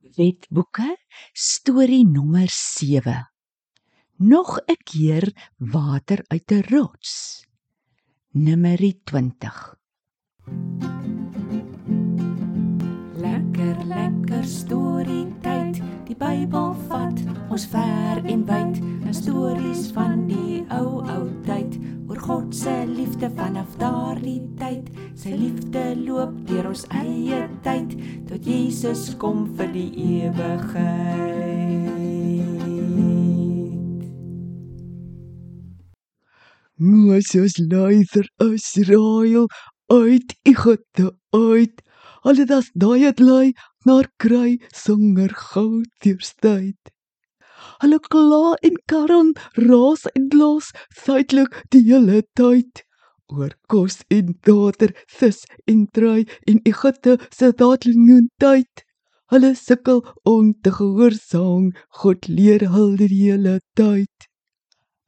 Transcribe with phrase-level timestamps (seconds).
[0.00, 0.96] Wetboeke
[1.32, 3.30] storie nommer 7
[4.16, 7.44] Nog 'n keer water uit 'n rots.
[8.32, 9.76] Nummerie 20
[13.16, 15.65] Lekker lekker storie tyd
[16.06, 17.18] die Bybel vat
[17.50, 21.78] ons ver en wyd 'n stories van die ou ou tyd.
[22.08, 24.90] Oor God se liefde vanaf daardie tyd.
[25.14, 27.96] Sy liefde loop deur ons eie tyd
[28.28, 29.90] tot Jesus kom vir die
[30.22, 31.56] ewigheid.
[36.78, 39.46] Moses leider Israel
[39.86, 41.82] uit Egipte uit.
[42.22, 43.52] Hulle das daai het lei
[43.86, 46.90] naar kry sonder goud deurstyd.
[47.82, 49.30] Hulle kla en karren
[49.68, 50.72] raas en los
[51.04, 52.82] suidelik die hele tyd.
[53.30, 58.84] Oor kos en water, vis en trui en Egipte se daadlinge tyd.
[59.32, 64.30] Hulle sukkel om te gehoorsaam, God leer hulle die hele tyd.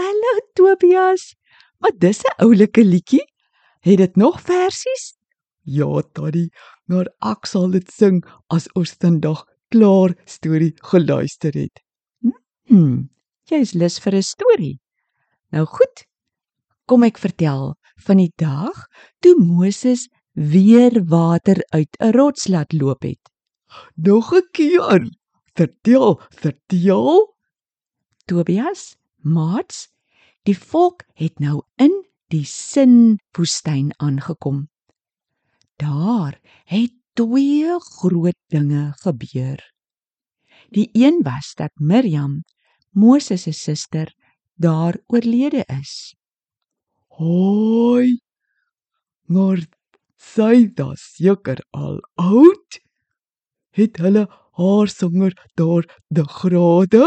[0.00, 1.34] Hallo Tobias,
[1.78, 3.26] maar dis 'n oulike liedjie.
[3.80, 5.19] Het dit nog versies?
[5.62, 6.50] Ja, Tannie,
[6.88, 11.82] maar ek sal dit sing as ons vandag klaar storie geluister het.
[12.70, 13.10] Hm,
[13.50, 14.78] jy's lus vir 'n storie.
[15.52, 16.06] Nou goed.
[16.86, 17.74] Kom ek vertel
[18.06, 18.86] van die dag
[19.20, 23.20] toe Moses weer water uit 'n rots laat loop het.
[23.94, 25.10] Nog 'n keer.
[25.54, 27.34] Vertel, vertel.
[28.26, 29.88] Tobias, maats,
[30.46, 31.92] die volk het nou in
[32.28, 34.68] die Sin woestyn aangekom.
[35.80, 36.36] Daar
[36.68, 39.60] het twee groot dinge gebeur.
[40.68, 42.42] Die een was dat Miriam,
[42.90, 44.14] Moses se suster,
[44.54, 46.14] daar oorlede is.
[47.08, 48.20] Hoi.
[49.24, 49.64] Maar
[50.16, 52.80] sy was seker al oud.
[53.72, 54.26] Het hulle
[54.58, 57.06] haar sanger daar die grade?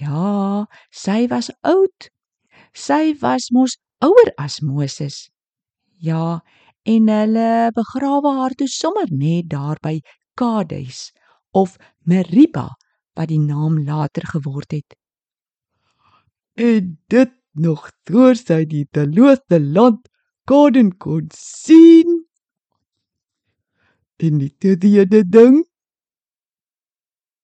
[0.00, 2.08] Ja, sy was oud.
[2.72, 5.28] Sy was mos ouer as Moses.
[6.00, 6.40] Ja,
[6.82, 10.00] en hulle begrawe haar toe sommer net daar by
[10.34, 11.10] Kades
[11.52, 12.68] of Meriba
[13.16, 14.96] wat die naam later geword het.
[16.54, 20.08] En dit nog voor sy die beloofde land
[20.44, 22.24] Kaden kon sien.
[24.16, 25.64] En die tweede ding,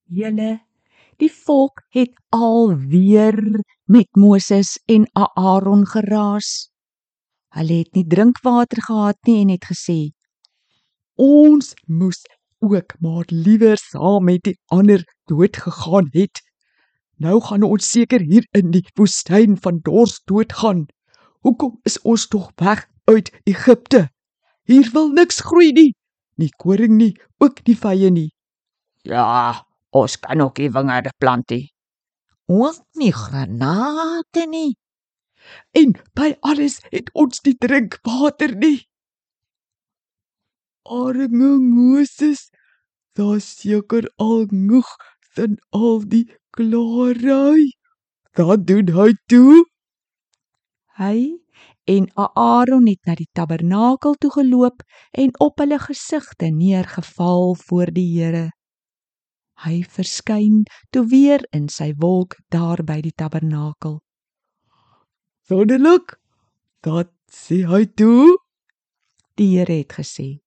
[0.07, 0.67] Julle
[1.21, 3.39] die volk het alweer
[3.85, 6.71] met Moses en Aaron geraas.
[7.57, 10.13] Hulle het nie drinkwater gehad nie en het gesê:
[11.17, 12.19] ons moes
[12.61, 16.43] ook maar liewer saam met die ander dood gegaan het.
[17.17, 20.87] Nou gaan ons seker hier in die woestyn van dors doodgaan.
[21.41, 24.09] Hoekom is ons tog weg uit Egipte?
[24.69, 25.93] Hier wil niks groei nie.
[26.37, 28.31] Nie koring nie, ook nie vye nie.
[29.07, 29.65] Ja,
[29.97, 31.73] ons kan ook nie wingerde plant nie.
[32.47, 34.77] "Ook nie granate nie."
[35.77, 38.87] En by alles het ons nie drinkwater nie.
[40.87, 42.49] Arme Moses,
[43.19, 44.91] daar seker al genoeg
[45.35, 47.73] van al die klaarry.
[48.37, 49.65] Wat doen hy toe?
[50.97, 51.19] Hy
[51.87, 54.83] en Aaron het na die tabernakel toe geloop
[55.13, 58.49] en op hulle gesigte neergeval voor die Here.
[59.65, 64.01] Hy verskyn toe weer in sy wolk daar by die tabernakel.
[65.47, 66.19] Wonderlik.
[66.83, 68.35] Dat sê hy toe.
[69.39, 70.41] Die Here het gesê: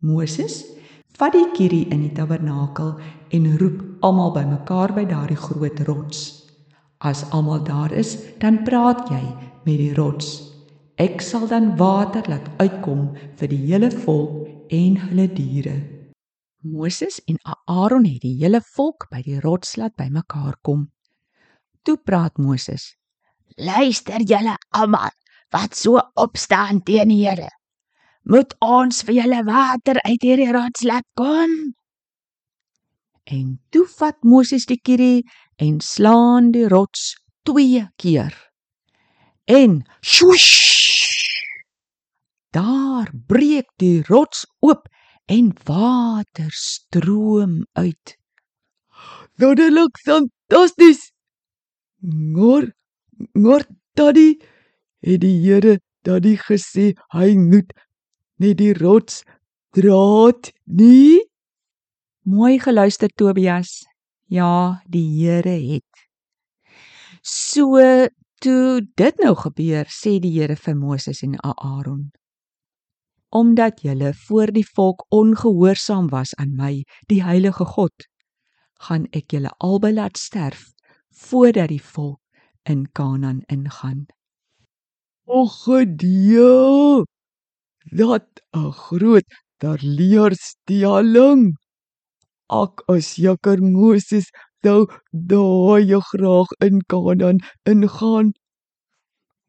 [0.00, 0.64] "Moses,
[1.18, 2.94] vat die kierie in die tabernakel
[3.36, 6.48] en roep almal bymekaar by daardie groot rots.
[7.04, 9.22] As almal daar is, dan praat jy
[9.66, 10.40] met die rots.
[10.96, 15.76] Ek sal dan water laat uitkom vir die hele volk en hulle diere."
[16.64, 17.36] Moses en
[17.68, 20.88] Aaron het die hele volk by die rots laat bymekaar kom.
[21.82, 22.96] Toe praat Moses:
[23.56, 25.12] Luister julle almal
[25.54, 27.48] wat so opstaan teen die Here.
[28.28, 31.52] Moet ons vir julle water uit hierdie rots laat kom?
[33.24, 35.24] En toe vat Moses die kierie
[35.56, 37.14] en slaan die rots
[37.48, 38.34] twee keer.
[39.48, 40.52] En swoosh!
[42.52, 44.86] Daar breek die rots oop
[45.32, 48.16] en water stroom uit.
[49.40, 51.10] Wonderlik, fantasties.
[52.00, 52.70] Maar
[53.32, 53.64] maar
[53.96, 54.36] daddy
[55.04, 57.72] het die Here daddy gesê hy moet
[58.42, 59.22] net die rots
[59.76, 61.22] draad nie.
[62.26, 63.84] Mooi geluister Tobias.
[64.26, 66.06] Ja, die Here het.
[67.22, 67.80] So
[68.42, 72.10] toe dit nou gebeur, sê die Here vir Moses en Aaron:
[73.30, 78.06] Omdat julle voor die volk ongehoorsaam was aan my, die heilige God,
[78.86, 80.70] gaan ek julle albei laat sterf
[81.16, 82.20] voordat die volk
[82.72, 84.06] in Kanaan ingaan.
[85.26, 87.04] O gedee.
[87.98, 89.28] Dat 'n groot
[89.60, 91.42] terleurstelling.
[92.62, 94.26] Ek as jakker Moses
[94.62, 97.38] sou daai graag in Kanaan
[97.72, 98.32] ingaan.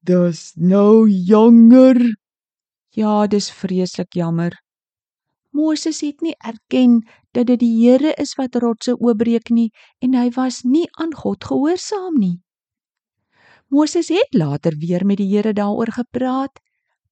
[0.07, 1.97] Dis nou jonger.
[2.95, 4.53] Ja, dis vreeslik jammer.
[5.57, 9.71] Moses het nie erken dat dit die Here is wat rotse oopbreek nie
[10.05, 12.37] en hy was nie aan God gehoorsaam nie.
[13.69, 16.59] Moses het later weer met die Here daaroor gepraat,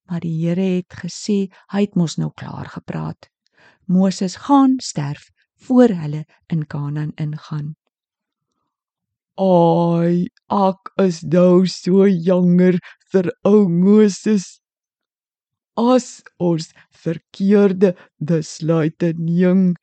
[0.07, 3.27] maar die Here het gesê hy het mos nou klaar gepraat.
[3.85, 5.29] Moses gaan sterf
[5.67, 7.75] voor hulle in Kanaan ingaan.
[9.35, 12.77] Ai, ek is nou so jonger
[13.11, 14.61] vir ou Moses.
[15.75, 16.69] As ons
[17.03, 17.91] verkeerde
[18.23, 19.73] besluite neem,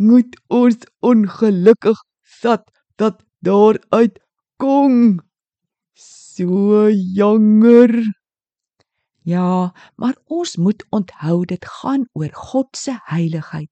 [0.00, 2.00] moet ons ongelukkig
[2.40, 2.64] sat
[2.96, 4.16] dat daaruit
[4.56, 5.20] kom.
[6.32, 8.12] So jonger.
[9.22, 13.68] Ja, maar ons moet onthou dit gaan oor God se heiligheid.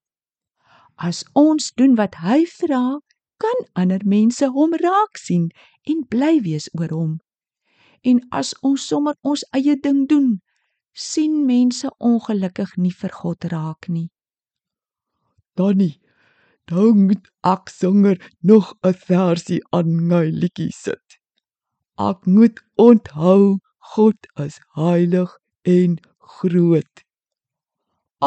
[0.95, 2.99] As ons doen wat hy vra,
[3.41, 5.47] kan ander mense hom raak sien
[5.89, 7.15] en bly wees oor hom.
[8.05, 10.29] En as ons sommer ons eie ding doen,
[10.93, 14.11] sien mense ongelukkig nie vir God raak nie.
[15.57, 15.95] Danny,
[16.69, 21.20] nou moet ek sanger nog 'n versie aan my liedjie sit.
[22.01, 23.59] Ek moet onthou
[23.93, 25.31] God is heilig
[25.67, 25.97] en
[26.37, 27.03] groot.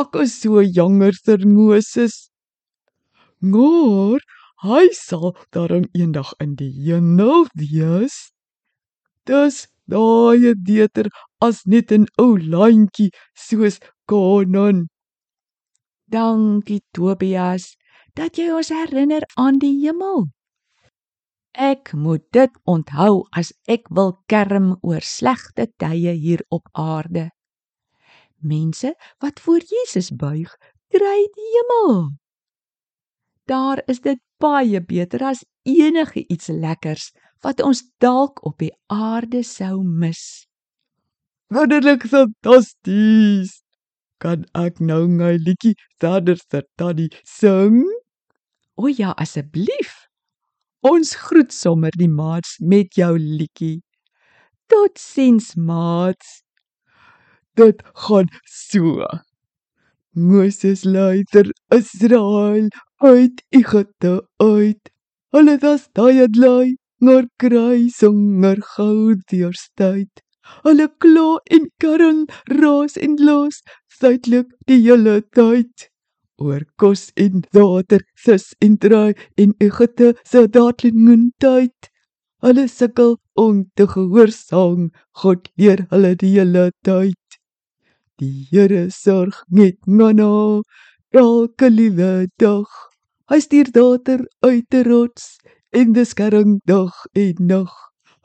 [0.00, 2.15] Ek is so jonger vir Moses.
[3.41, 4.23] Maar
[4.67, 8.17] hy sal daarom eendag in die hemel wees.
[9.26, 11.11] Dis daai beter
[11.49, 13.11] as net 'n ou landjie
[13.47, 14.87] soos Kanaan.
[16.15, 17.75] Dankie Tobias
[18.15, 20.29] dat jy ons herinner aan die hemel.
[21.55, 27.31] Ek moet dit onthou as ek wil kerm oor slegte tye hier op aarde.
[28.43, 30.51] Mense wat voor Jesus buig,
[30.91, 32.11] kry die hemel.
[33.47, 37.12] Daar is dit baie beter as enige iets lekkers
[37.45, 40.49] wat ons dalk op die aarde sou mis.
[41.55, 43.61] Wonderlik fantasties.
[44.19, 47.85] Kan ek nou my liedjie verder vir Tannie sing?
[48.75, 50.04] O ja, asseblief.
[50.85, 53.79] Ons groet sommer die maats met jou liedjie.
[54.69, 56.43] Totsiens maats.
[57.57, 59.07] Dit gaan so.
[60.13, 62.69] Moses lei ter Israel
[63.01, 64.13] uit Egipte
[64.45, 64.93] uit.
[65.33, 70.21] Hulle was daai lei, maar kry songer goud deurstyd.
[70.69, 72.23] Hulle kla en karring,
[72.61, 75.89] raas en los, suidelik die hele tyd.
[76.39, 81.91] Oor kos en water, vis en draai en Egipte se daadlingen tyd.
[82.43, 84.91] Hulle sukkel om te gehoorsaam,
[85.23, 87.39] God leer hulle die hele tyd.
[88.19, 90.63] Die Here sorg net manna
[91.15, 92.69] elke liewe dag.
[93.31, 95.39] Hy stuur water uit die rots
[95.73, 97.73] en beskerm dag en nag.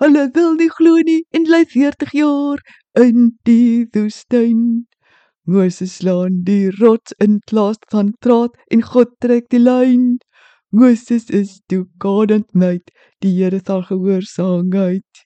[0.02, 2.62] Hulle wil nie glo nie en bly 40 jaar
[2.98, 4.89] in die woestyn.
[5.50, 10.20] Moses slaan die rots in plaas van draad en God trek die lyn.
[10.70, 12.92] Moses is toe kadend met
[13.26, 15.24] die Here sal gehoorsaamheid.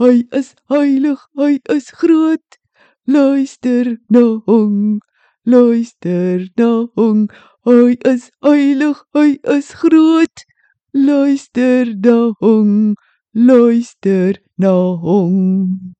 [0.00, 2.56] Hy is heilig, hy is groot.
[3.04, 5.00] Luister na hom,
[5.44, 7.26] luister na hom.
[7.68, 10.46] Hy is heilig, hy is groot.
[10.96, 12.94] Luister na hom,
[13.34, 15.92] luister na hom.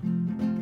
[0.00, 0.57] thank you